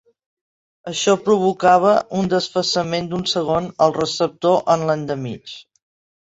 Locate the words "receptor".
3.99-4.59